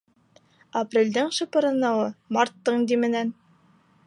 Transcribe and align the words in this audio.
Апрелдең 0.79 1.29
шапырыныуы 1.39 2.09
марттың 2.39 2.89
дименән. 2.93 3.35